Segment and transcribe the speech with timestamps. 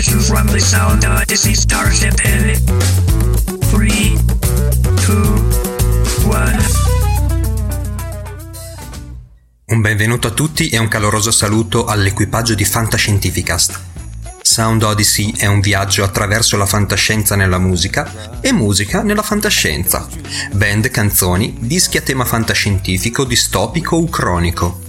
[0.00, 2.64] Transmission from the Sound Odyssey Starship in
[3.68, 3.88] 3,
[5.04, 5.16] 2,
[6.24, 6.56] 1.
[9.66, 13.80] Un benvenuto a tutti e un caloroso saluto all'equipaggio di Fantascientificast.
[14.40, 20.08] Sound Odyssey è un viaggio attraverso la fantascienza nella musica e musica nella fantascienza.
[20.52, 24.80] Band, canzoni, dischi a tema fantascientifico, distopico o cronico.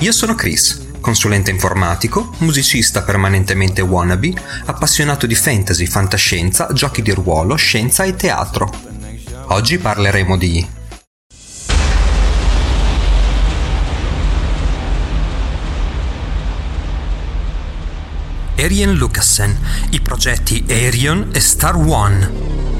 [0.00, 4.32] Io sono Chris, consulente informatico, musicista permanentemente wannabe,
[4.66, 8.70] appassionato di fantasy, fantascienza, giochi di ruolo, scienza e teatro.
[9.48, 10.76] Oggi parleremo di
[18.56, 19.56] Arian Lucassen,
[19.90, 22.77] i progetti Arion e Star One.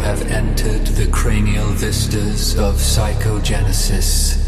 [0.00, 4.38] Have entered the cranial vistas of psychogenesis.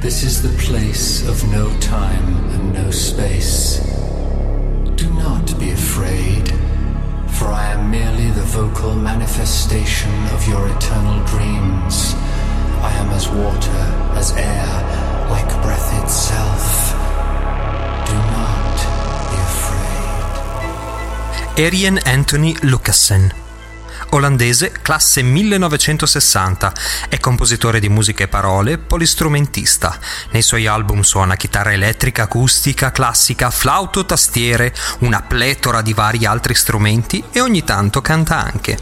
[0.00, 3.80] This is the place of no time and no space.
[4.94, 6.48] Do not be afraid,
[7.36, 12.14] for I am merely the vocal manifestation of your eternal dreams.
[12.80, 13.84] I am as water,
[14.14, 14.68] as air,
[15.30, 16.92] like breath itself.
[18.06, 18.76] Do not
[19.30, 20.30] be afraid.
[21.66, 23.32] Arian Anthony Lucassen.
[24.10, 26.72] Olandese, classe 1960,
[27.08, 29.98] è compositore di musica e parole, polistrumentista.
[30.30, 36.54] Nei suoi album suona chitarra elettrica, acustica, classica, flauto, tastiere, una pletora di vari altri
[36.54, 38.78] strumenti e ogni tanto canta anche.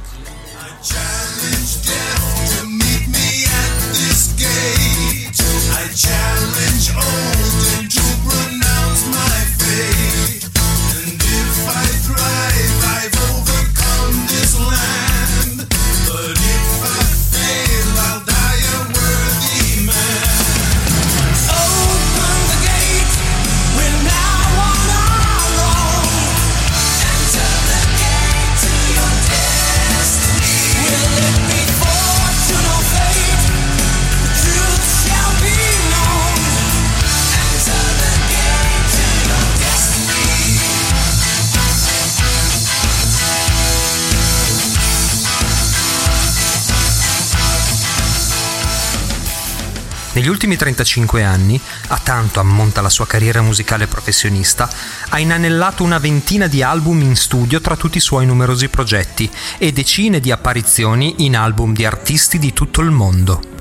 [50.26, 54.69] Negli ultimi 35 anni, a tanto ammonta la sua carriera musicale professionista,
[55.11, 59.70] ha inanellato una ventina di album in studio tra tutti i suoi numerosi progetti e
[59.70, 63.56] decine di apparizioni in album di artisti di tutto il mondo.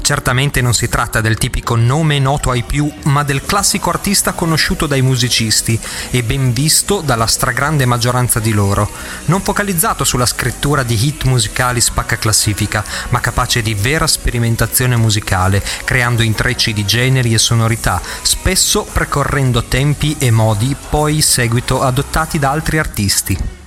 [0.00, 4.86] Certamente non si tratta del tipico nome noto ai più, ma del classico artista conosciuto
[4.86, 5.78] dai musicisti
[6.10, 8.90] e ben visto dalla stragrande maggioranza di loro,
[9.26, 15.62] non focalizzato sulla scrittura di hit musicali spacca classifica, ma capace di vera sperimentazione musicale,
[15.84, 22.38] creando intrecci di generi e sonorità, spesso precorrendo tempi e modi poi in seguito adottati
[22.38, 23.59] da altri artisti.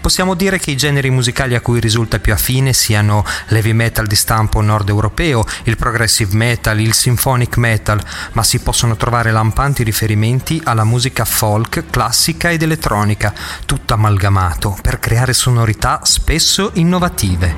[0.00, 4.16] Possiamo dire che i generi musicali a cui risulta più affine siano l'heavy metal di
[4.16, 8.00] stampo nord europeo, il progressive metal, il symphonic metal,
[8.32, 13.32] ma si possono trovare lampanti riferimenti alla musica folk, classica ed elettronica,
[13.66, 17.54] tutto amalgamato per creare sonorità spesso innovative.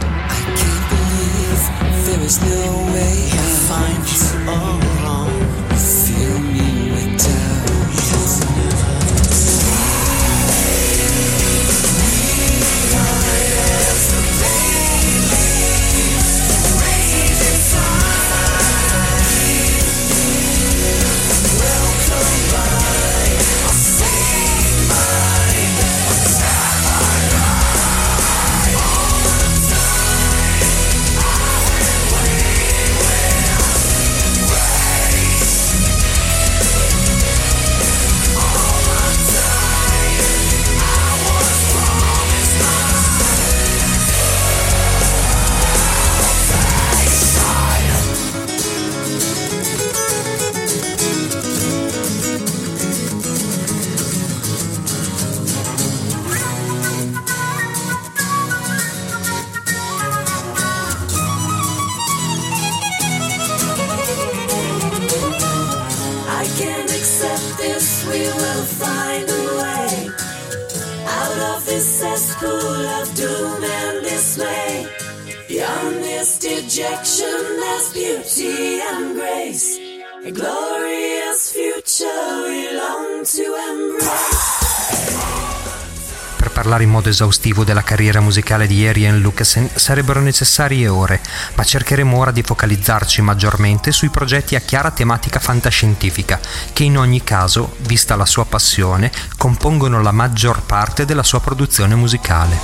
[86.73, 91.21] Parlare in modo esaustivo della carriera musicale di Arian Lucasen sarebbero necessarie ore,
[91.55, 96.41] ma cercheremo ora di focalizzarci maggiormente sui progetti a chiara tematica fantascientifica,
[96.73, 101.95] che in ogni caso, vista la sua passione, compongono la maggior parte della sua produzione
[101.95, 102.57] musicale.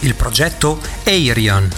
[0.00, 1.70] Il progetto Aerion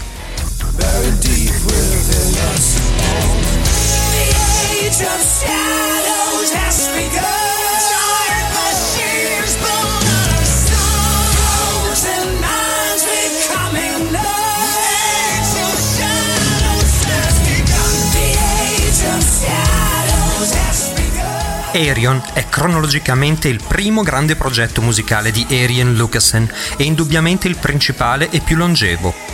[21.75, 28.29] Arion è cronologicamente il primo grande progetto musicale di Arian Lucasen e indubbiamente il principale
[28.31, 29.32] e più longevo.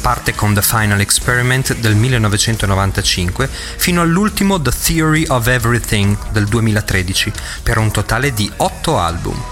[0.00, 7.30] Parte con The Final Experiment del 1995 fino all'ultimo The Theory of Everything del 2013,
[7.62, 9.42] per un totale di 8 album.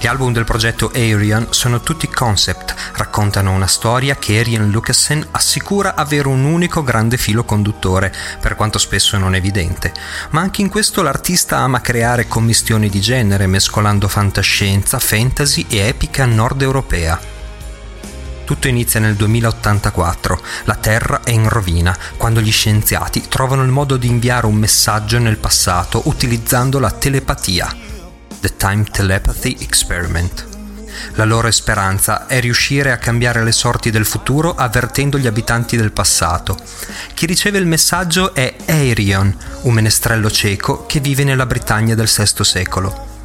[0.00, 5.96] Gli album del progetto Arian sono tutti concept, raccontano una storia che Arian Lucasen assicura
[5.96, 9.92] avere un unico grande filo conduttore, per quanto spesso non evidente,
[10.30, 16.24] ma anche in questo l'artista ama creare commistioni di genere mescolando fantascienza, fantasy e epica
[16.24, 17.37] nord europea.
[18.48, 23.98] Tutto inizia nel 2084, la Terra è in rovina, quando gli scienziati trovano il modo
[23.98, 27.76] di inviare un messaggio nel passato utilizzando la telepatia.
[28.40, 30.46] The Time Telepathy Experiment.
[31.16, 35.92] La loro speranza è riuscire a cambiare le sorti del futuro avvertendo gli abitanti del
[35.92, 36.58] passato.
[37.12, 42.44] Chi riceve il messaggio è Aerion, un menestrello cieco che vive nella Britannia del VI
[42.44, 43.17] secolo.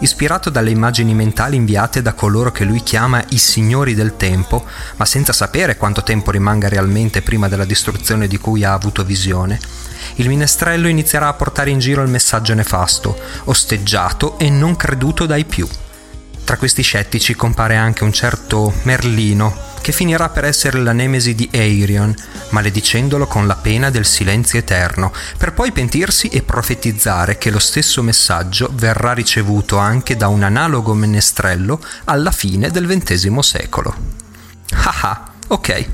[0.00, 4.64] Ispirato dalle immagini mentali inviate da coloro che lui chiama i signori del tempo,
[4.96, 9.58] ma senza sapere quanto tempo rimanga realmente prima della distruzione di cui ha avuto visione,
[10.16, 15.44] il minestrello inizierà a portare in giro il messaggio nefasto, osteggiato e non creduto dai
[15.44, 15.68] più.
[16.44, 21.48] Tra questi scettici compare anche un certo Merlino, che finirà per essere la nemesi di
[21.52, 22.14] Aerion,
[22.50, 28.02] maledicendolo con la pena del silenzio eterno, per poi pentirsi e profetizzare che lo stesso
[28.02, 33.94] messaggio verrà ricevuto anche da un analogo menestrello alla fine del XX secolo.
[34.72, 35.88] Ah ah, ok,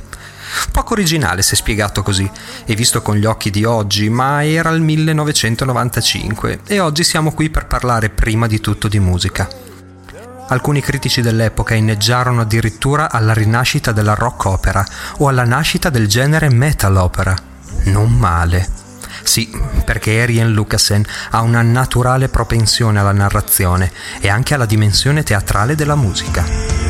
[0.72, 2.28] Poco originale se spiegato così
[2.64, 7.50] e visto con gli occhi di oggi, ma era il 1995 e oggi siamo qui
[7.50, 9.65] per parlare prima di tutto di musica.
[10.48, 14.84] Alcuni critici dell'epoca inneggiarono addirittura alla rinascita della rock opera
[15.18, 17.34] o alla nascita del genere metal opera.
[17.84, 18.84] Non male.
[19.24, 19.50] Sì,
[19.84, 25.96] perché Arian Lucasen ha una naturale propensione alla narrazione e anche alla dimensione teatrale della
[25.96, 26.85] musica.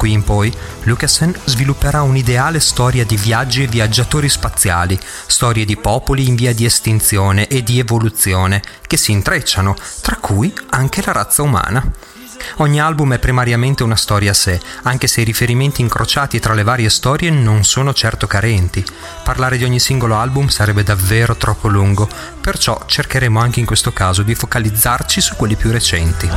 [0.00, 0.50] Qui in poi,
[0.84, 6.64] Lucasen svilupperà un'ideale storia di viaggi e viaggiatori spaziali, storie di popoli in via di
[6.64, 11.84] estinzione e di evoluzione, che si intrecciano, tra cui anche la razza umana.
[12.56, 16.62] Ogni album è primariamente una storia a sé, anche se i riferimenti incrociati tra le
[16.62, 18.82] varie storie non sono certo carenti.
[19.22, 22.08] Parlare di ogni singolo album sarebbe davvero troppo lungo,
[22.40, 26.30] perciò cercheremo anche in questo caso di focalizzarci su quelli più recenti.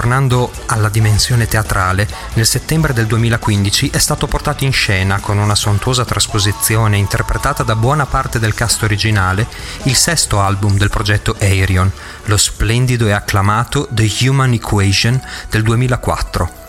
[0.00, 5.54] Ritornando alla dimensione teatrale, nel settembre del 2015 è stato portato in scena, con una
[5.54, 9.46] sontuosa trasposizione interpretata da buona parte del cast originale,
[9.82, 11.92] il sesto album del progetto Aerion,
[12.24, 16.59] lo splendido e acclamato The Human Equation del 2004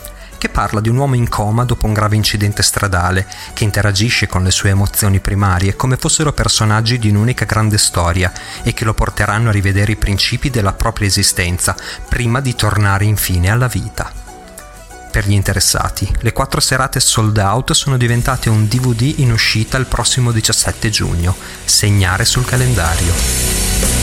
[0.41, 4.43] che parla di un uomo in coma dopo un grave incidente stradale, che interagisce con
[4.43, 8.33] le sue emozioni primarie come fossero personaggi di un'unica grande storia
[8.63, 11.75] e che lo porteranno a rivedere i principi della propria esistenza
[12.09, 14.11] prima di tornare infine alla vita.
[15.11, 19.85] Per gli interessati, le quattro serate sold out sono diventate un DVD in uscita il
[19.85, 21.35] prossimo 17 giugno.
[21.65, 24.00] Segnare sul calendario.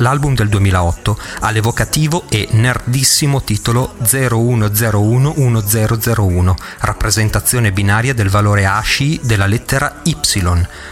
[0.00, 9.44] L'album del 2008 ha l'evocativo e nerdissimo titolo 01011001, rappresentazione binaria del valore Ashi della
[9.46, 10.16] lettera Y,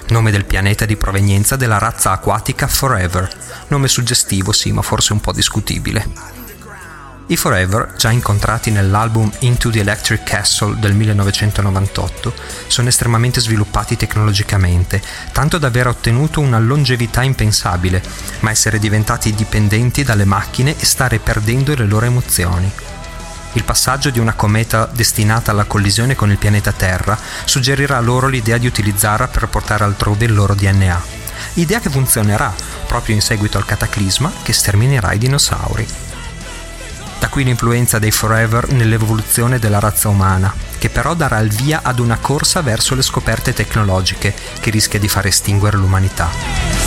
[0.08, 3.26] nome del pianeta di provenienza della razza acquatica Forever.
[3.68, 6.37] Nome suggestivo sì, ma forse un po' discutibile.
[7.30, 12.32] I Forever, già incontrati nell'album Into the Electric Castle del 1998,
[12.68, 18.02] sono estremamente sviluppati tecnologicamente, tanto da aver ottenuto una longevità impensabile,
[18.40, 22.72] ma essere diventati dipendenti dalle macchine e stare perdendo le loro emozioni.
[23.52, 28.56] Il passaggio di una cometa destinata alla collisione con il pianeta Terra suggerirà loro l'idea
[28.56, 31.02] di utilizzarla per portare altrove il loro DNA.
[31.54, 32.54] Idea che funzionerà
[32.86, 36.07] proprio in seguito al cataclisma che sterminerà i dinosauri.
[37.30, 42.18] Qui l'influenza dei Forever nell'evoluzione della razza umana, che però darà il via ad una
[42.18, 46.77] corsa verso le scoperte tecnologiche che rischia di far estinguere l'umanità.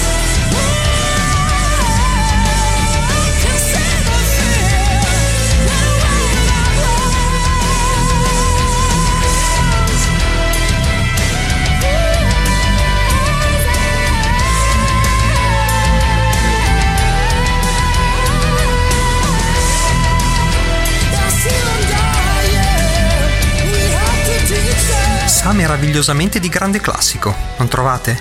[25.51, 28.17] Sa meravigliosamente di grande classico, non trovate?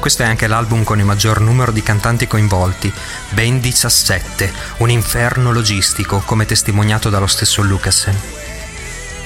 [0.00, 2.92] Questo è anche l'album con il maggior numero di cantanti coinvolti,
[3.30, 8.18] ben 17, un inferno logistico, come testimoniato dallo stesso Lucasen.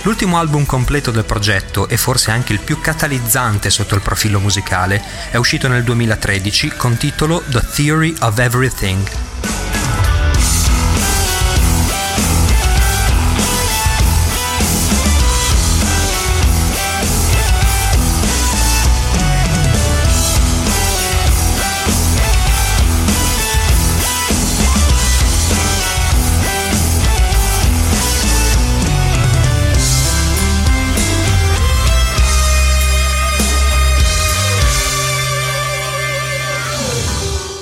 [0.03, 5.03] L'ultimo album completo del progetto, e forse anche il più catalizzante sotto il profilo musicale,
[5.31, 9.30] è uscito nel 2013 con titolo The Theory of Everything,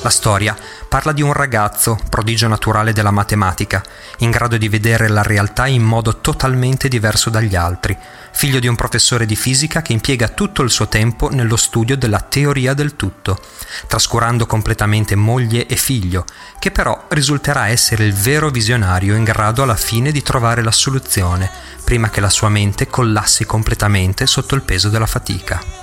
[0.09, 0.57] La storia
[0.88, 3.85] parla di un ragazzo, prodigio naturale della matematica,
[4.21, 7.95] in grado di vedere la realtà in modo totalmente diverso dagli altri,
[8.33, 12.21] figlio di un professore di fisica che impiega tutto il suo tempo nello studio della
[12.21, 13.38] teoria del tutto,
[13.87, 16.25] trascurando completamente moglie e figlio,
[16.59, 21.50] che però risulterà essere il vero visionario in grado alla fine di trovare la soluzione,
[21.85, 25.77] prima che la sua mente collassi completamente sotto il peso della fatica.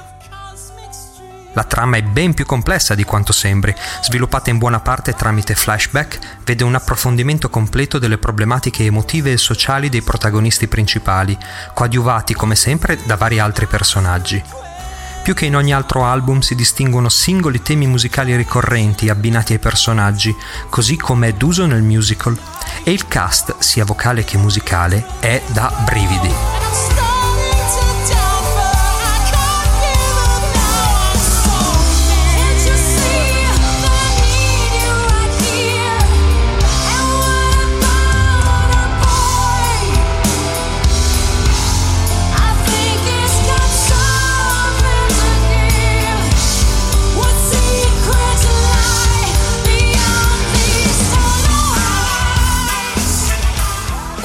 [1.56, 6.20] La trama è ben più complessa di quanto sembri, sviluppata in buona parte tramite flashback,
[6.44, 11.38] vede un approfondimento completo delle problematiche emotive e sociali dei protagonisti principali,
[11.74, 14.44] coadiuvati come sempre da vari altri personaggi.
[15.24, 20.36] Più che in ogni altro album si distinguono singoli temi musicali ricorrenti abbinati ai personaggi,
[20.70, 22.38] così come è d'uso nel musical,
[22.84, 27.05] e il cast, sia vocale che musicale, è da brividi.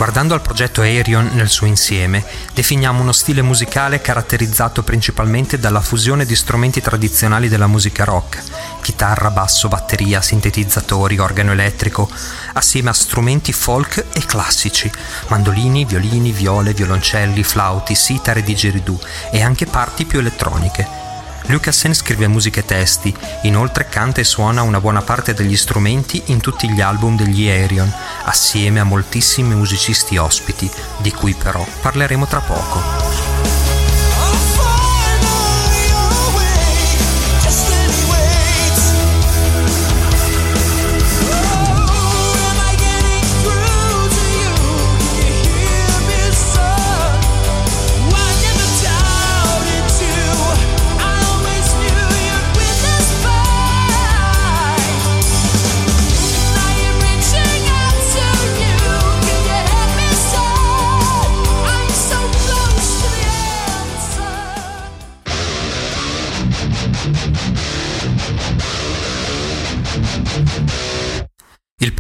[0.01, 6.25] Guardando al progetto Aerion nel suo insieme, definiamo uno stile musicale caratterizzato principalmente dalla fusione
[6.25, 8.43] di strumenti tradizionali della musica rock,
[8.81, 12.09] chitarra, basso, batteria, sintetizzatori, organo elettrico,
[12.55, 14.91] assieme a strumenti folk e classici,
[15.29, 18.99] mandolini, violini, viole, violoncelli, flauti, sitar e didgeridoo
[19.31, 21.00] e anche parti più elettroniche.
[21.47, 26.41] Lucasen scrive musiche e testi, inoltre canta e suona una buona parte degli strumenti in
[26.41, 27.93] tutti gli album degli Aerion,
[28.25, 33.30] assieme a moltissimi musicisti ospiti, di cui però parleremo tra poco.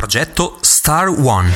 [0.00, 1.52] Progetto Star One.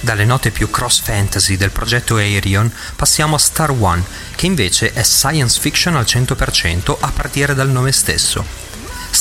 [0.00, 4.04] Dalle note più cross fantasy del progetto Aerion passiamo a Star One,
[4.36, 8.63] che invece è science fiction al 100% a partire dal nome stesso.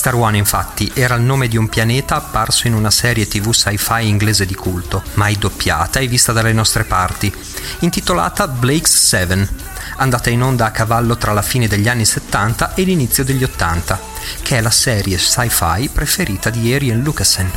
[0.04, 4.06] Star One infatti era il nome di un pianeta apparso in una serie tv sci-fi
[4.06, 7.34] inglese di culto, mai doppiata e vista dalle nostre parti,
[7.80, 9.48] intitolata Blake's Seven,
[9.96, 13.98] andata in onda a cavallo tra la fine degli anni 70 e l'inizio degli 80,
[14.42, 17.50] che è la serie sci-fi preferita di Ariel Lucasen.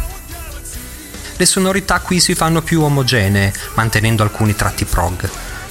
[1.37, 5.29] Le sonorità qui si fanno più omogenee, mantenendo alcuni tratti prog.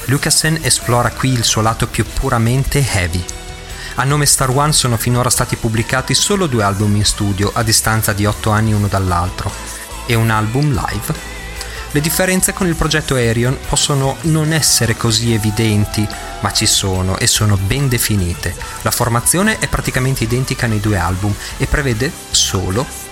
[0.07, 3.23] Lucasen esplora qui il suo lato più puramente heavy,
[3.95, 8.11] a nome Star One sono finora stati pubblicati solo due album in studio a distanza
[8.13, 9.51] di otto anni uno dall'altro
[10.05, 11.33] e un album live.
[11.91, 16.05] Le differenze con il progetto Aerion possono non essere così evidenti,
[16.41, 18.53] ma ci sono e sono ben definite.
[18.81, 23.03] La formazione è praticamente identica nei due album e prevede solo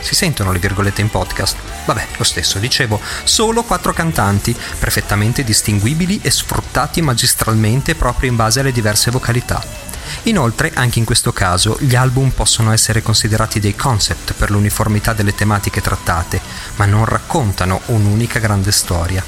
[0.00, 1.56] si sentono le virgolette in podcast?
[1.84, 8.60] Vabbè, lo stesso, dicevo, solo quattro cantanti, perfettamente distinguibili e sfruttati magistralmente proprio in base
[8.60, 9.79] alle diverse vocalità.
[10.24, 15.34] Inoltre, anche in questo caso, gli album possono essere considerati dei concept per l'uniformità delle
[15.34, 16.40] tematiche trattate,
[16.76, 19.24] ma non raccontano un'unica grande storia.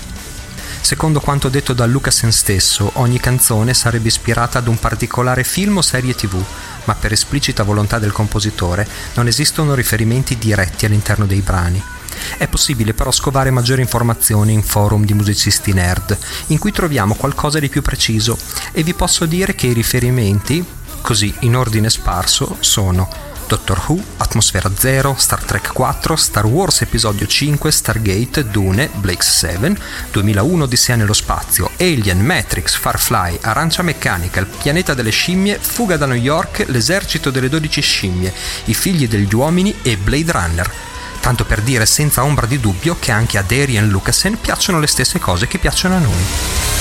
[0.81, 5.83] Secondo quanto detto da Lucasen stesso, ogni canzone sarebbe ispirata ad un particolare film o
[5.83, 6.43] serie tv,
[6.85, 11.92] ma per esplicita volontà del compositore non esistono riferimenti diretti all'interno dei brani.
[12.37, 16.17] È possibile però scovare maggiori informazioni in forum di musicisti nerd,
[16.49, 18.39] in cui troviamo qualcosa di più preciso.
[18.73, 20.65] E vi posso dire che i riferimenti,
[21.01, 27.27] così in ordine sparso, sono Doctor Who, Atmosfera Zero, Star Trek 4, Star Wars Episodio
[27.27, 29.77] 5, Stargate, Dune, Blake's 7,
[30.11, 36.07] 2001 Odissea nello spazio, Alien, Matrix, Farfly, Arancia Meccanica, Il pianeta delle scimmie, Fuga da
[36.07, 38.33] New York, L'esercito delle 12 scimmie,
[38.65, 40.71] I figli degli uomini e Blade Runner
[41.23, 45.21] tanto per dire senza ombra di dubbio che anche a Darian Lucasen piacciono le stesse
[45.21, 46.72] cose che piacciono a noi.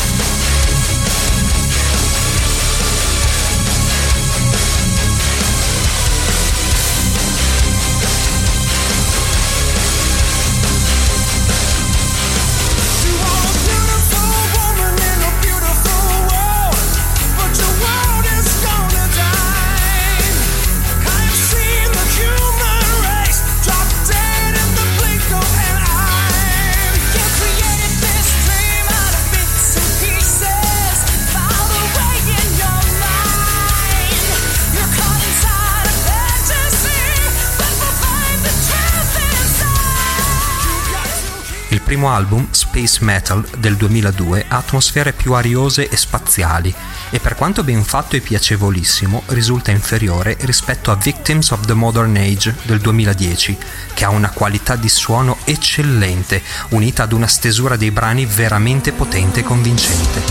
[41.91, 46.73] Primo album, Space Metal, del 2002, ha atmosfere più ariose e spaziali
[47.09, 52.15] e per quanto ben fatto e piacevolissimo risulta inferiore rispetto a Victims of the Modern
[52.15, 53.57] Age del 2010,
[53.93, 59.41] che ha una qualità di suono eccellente, unita ad una stesura dei brani veramente potente
[59.41, 60.21] e convincente.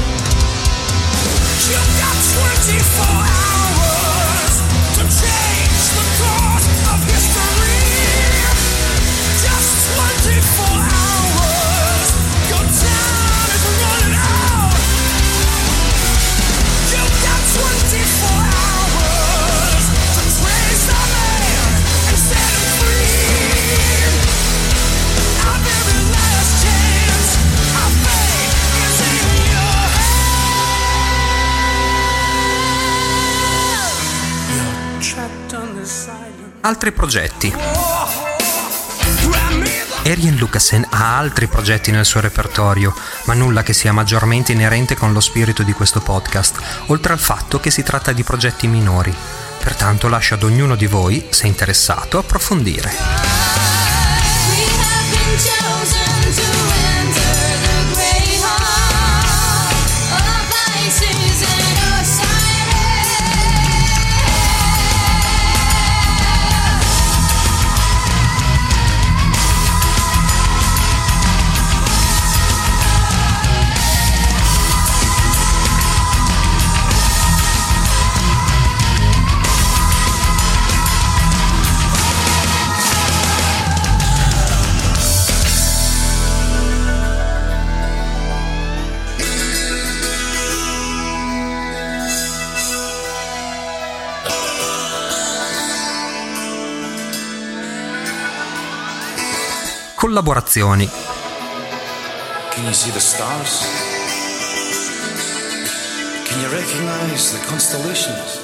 [36.63, 37.55] Altri progetti.
[40.05, 42.95] Arian Lucasen ha altri progetti nel suo repertorio,
[43.25, 47.61] ma nulla che sia maggiormente inerente con lo spirito di questo podcast, oltre al fatto
[47.61, 49.15] che si tratta di progetti minori.
[49.59, 53.20] Pertanto lascio ad ognuno di voi, se interessato, approfondire.
[100.01, 100.89] Collaborazioni.
[102.53, 103.67] Can you see the stars?
[106.25, 108.41] Can you recognize the constellations?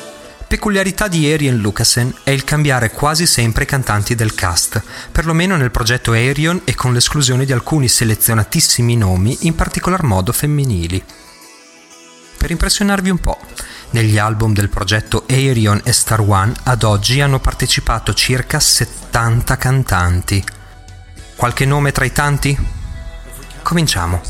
[0.46, 5.70] Peculiarità di Arion Lucasen è il cambiare quasi sempre i cantanti del cast, perlomeno nel
[5.70, 11.02] progetto Arion e con l'esclusione di alcuni selezionatissimi nomi, in particolar modo femminili.
[12.36, 13.38] Per impressionarvi un po',
[13.92, 20.44] negli album del progetto Arion e Star One ad oggi hanno partecipato circa 70 cantanti,
[21.36, 22.56] Qualche nome tra i tanti?
[23.62, 24.22] Cominciamo.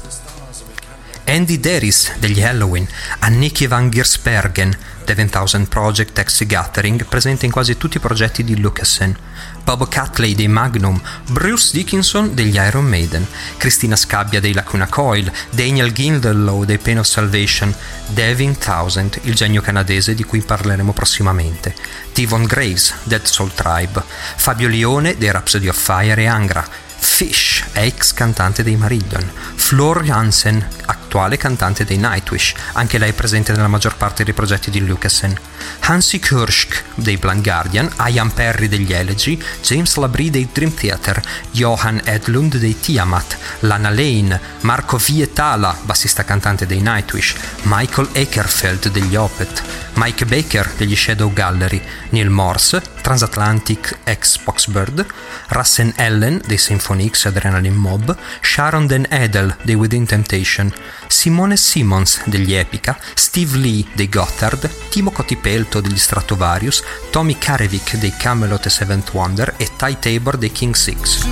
[1.25, 2.87] Andy Deris degli Halloween,
[3.21, 8.59] Annicky van Giersbergen, The 1000 Project Taxi Gathering, presente in quasi tutti i progetti di
[8.59, 9.17] Lucasen,
[9.63, 13.25] Bob Catley dei Magnum, Bruce Dickinson degli Iron Maiden,
[13.57, 17.73] Cristina Scabbia dei Lacuna Coil, Daniel Gindelow dei Pain of Salvation,
[18.09, 21.73] Devin Townsend, il genio canadese di cui parleremo prossimamente,
[22.13, 24.03] Tivon Graves, Dead Soul Tribe,
[24.37, 30.67] Fabio Lione dei Rhapsody of Fire e Angra, Fish, ex cantante dei Marillion, Flor Jansen,
[30.87, 35.37] attuale cantante dei Nightwish, anche lei presente nella maggior parte dei progetti di Lucasen,
[35.81, 41.21] Hansi Kirsch dei Blind Guardian, Ian Perry degli Elegy, James Labrie dei Dream Theater,
[41.53, 49.17] Johan Edlund dei Tiamat, Lana Lane, Marco Vietala, bassista cantante dei Nightwish, Michael Ekerfeld degli
[49.17, 49.63] Opet,
[49.97, 51.81] Mike Baker degli Shadow Gallery,
[52.11, 55.07] Neil Morse, Transatlantic ex Boxbird,
[55.49, 60.71] Rassen Ellen dei Symphony X Adrenaline Mob, Sharon Den Edel dei Within Temptation,
[61.07, 68.15] Simone Simmons degli Epica, Steve Lee dei Gotthard, Timo Cotipelto degli Stratovarius, Tommy Karevik dei
[68.17, 71.25] Camelot e Seventh Wonder e Ty Tabor dei King Six.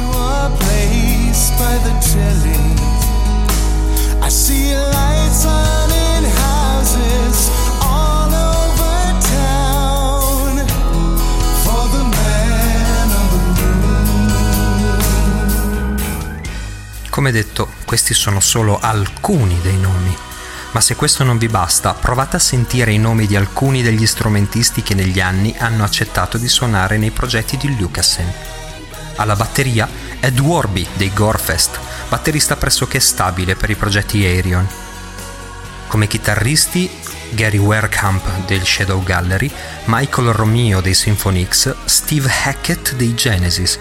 [17.15, 20.34] Come detto, questi sono solo alcuni dei nomi.
[20.75, 24.83] Ma se questo non vi basta, provate a sentire i nomi di alcuni degli strumentisti
[24.83, 28.31] che negli anni hanno accettato di suonare nei progetti di Lucasen.
[29.15, 34.67] Alla batteria Ed Warby dei Gorefest, batterista pressoché stabile per i progetti Aerion.
[35.87, 36.91] Come chitarristi
[37.31, 39.49] Gary Werkamp del Shadow Gallery,
[39.85, 43.79] Michael Romeo dei Symphony X, Steve Hackett dei Genesis,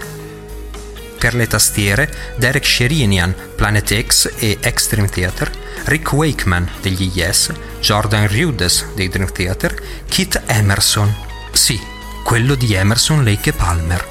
[1.24, 5.50] per le tastiere Derek Sherinian, Planet X e Extreme Theater,
[5.84, 9.74] Rick Wakeman degli Yes, Jordan Rudess dei Dream Theater,
[10.06, 11.10] Kit Emerson,
[11.50, 11.80] sì,
[12.22, 14.06] quello di Emerson, Lake e Palmer.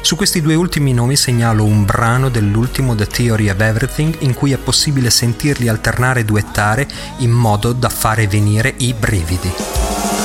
[0.00, 4.50] Su questi due ultimi nomi segnalo un brano dell'ultimo The Theory of Everything in cui
[4.50, 10.17] è possibile sentirli alternare e duettare in modo da fare venire i brividi.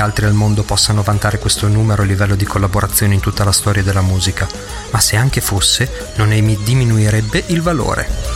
[0.00, 3.52] Che altri al mondo possano vantare questo numero a livello di collaborazione in tutta la
[3.52, 4.48] storia della musica,
[4.92, 8.29] ma se anche fosse, non mi diminuirebbe il valore.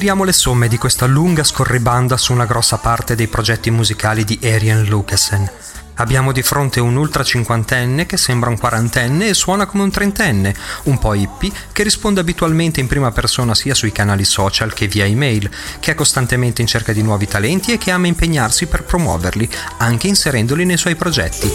[0.00, 4.40] Tiriamo le somme di questa lunga scorribanda su una grossa parte dei progetti musicali di
[4.42, 5.46] Arian Lucasen.
[5.96, 10.54] Abbiamo di fronte un ultra cinquantenne che sembra un quarantenne e suona come un trentenne,
[10.84, 15.04] un po' hippie, che risponde abitualmente in prima persona sia sui canali social che via
[15.04, 19.46] email, che è costantemente in cerca di nuovi talenti e che ama impegnarsi per promuoverli,
[19.80, 21.52] anche inserendoli nei suoi progetti.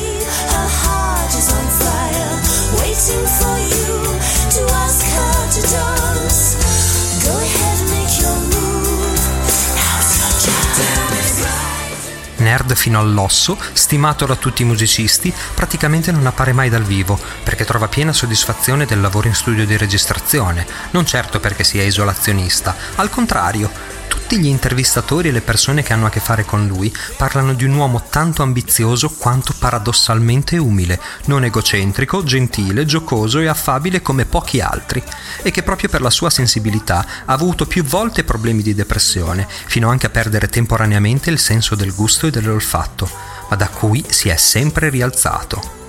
[12.46, 17.66] Nerd fino all'osso, stimato da tutti i musicisti, praticamente non appare mai dal vivo, perché
[17.66, 23.10] trova piena soddisfazione del lavoro in studio di registrazione, non certo perché sia isolazionista, al
[23.10, 23.95] contrario,
[24.28, 27.64] tutti gli intervistatori e le persone che hanno a che fare con lui parlano di
[27.64, 34.62] un uomo tanto ambizioso quanto paradossalmente umile, non egocentrico, gentile, giocoso e affabile come pochi
[34.62, 35.04] altri,
[35.44, 39.92] e che proprio per la sua sensibilità ha avuto più volte problemi di depressione, fino
[39.92, 43.08] anche a perdere temporaneamente il senso del gusto e dell'olfatto,
[43.48, 45.84] ma da cui si è sempre rialzato.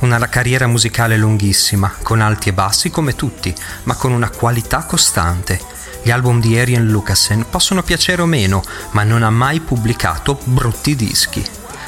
[0.00, 5.69] Una carriera musicale lunghissima, con alti e bassi come tutti, ma con una qualità costante
[6.02, 10.96] gli album di Arian Lucasen possono piacere o meno, ma non ha mai pubblicato brutti
[10.96, 11.44] dischi.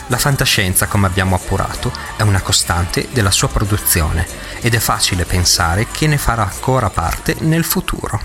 [0.09, 4.27] La fantascienza, come abbiamo appurato, è una costante della sua produzione
[4.61, 8.21] ed è facile pensare che ne farà ancora parte nel futuro.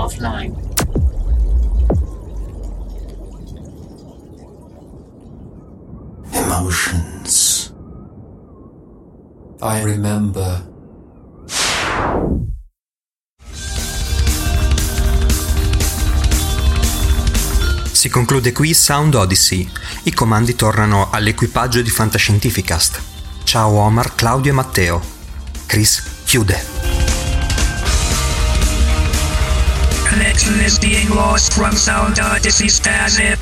[0.00, 0.54] Offline.
[6.32, 7.72] Emotions.
[9.60, 10.68] I remember.
[17.92, 19.68] Si conclude qui Sound Odyssey.
[20.04, 23.02] I comandi tornano all'equipaggio di Fantascientificast.
[23.44, 25.02] Ciao Omar, Claudio e Matteo.
[25.66, 26.89] Chris chiude.
[30.10, 33.38] Connection is being lost from Sound Odyssey Static.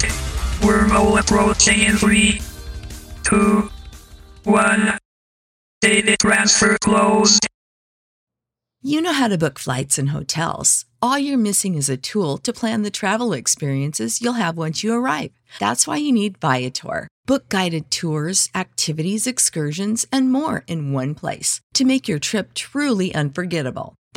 [0.61, 2.40] Wormhole approaching in 3,
[3.24, 3.70] 2,
[4.44, 4.98] 1.
[5.81, 7.46] Data transfer closed.
[8.83, 10.85] You know how to book flights and hotels.
[11.00, 14.92] All you're missing is a tool to plan the travel experiences you'll have once you
[14.92, 15.31] arrive.
[15.59, 17.09] That's why you need Viator.
[17.26, 23.14] Book guided tours, activities, excursions, and more in one place to make your trip truly
[23.14, 23.94] unforgettable.